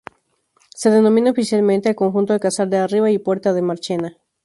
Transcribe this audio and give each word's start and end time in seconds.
Se 0.73 0.89
denomina 0.89 1.29
oficialmente 1.29 1.87
al 1.87 1.93
conjunto 1.95 2.33
Alcázar 2.33 2.67
de 2.67 2.77
Arriba 2.77 3.11
y 3.11 3.19
Puerta 3.19 3.53
de 3.53 3.61
Marchena. 3.61 4.17